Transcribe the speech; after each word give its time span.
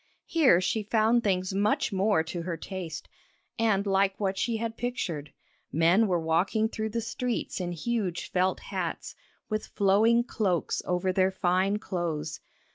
Here 0.25 0.59
she 0.59 0.81
found 0.81 1.23
things 1.23 1.53
much 1.53 1.93
more 1.93 2.23
to 2.23 2.41
her 2.41 2.57
taste, 2.57 3.07
and 3.59 3.85
like 3.85 4.19
what 4.19 4.35
she 4.35 4.57
had 4.57 4.75
pictured. 4.75 5.31
Men 5.71 6.07
were 6.07 6.19
walking 6.19 6.69
through 6.69 6.89
the 6.89 7.01
streets 7.01 7.61
in 7.61 7.71
huge 7.71 8.31
felt 8.31 8.61
hats, 8.61 9.13
with 9.47 9.67
flowing 9.67 10.23
cloaks 10.23 10.81
over 10.87 11.13
their 11.13 11.29
fine 11.29 11.77
clothes. 11.77 12.39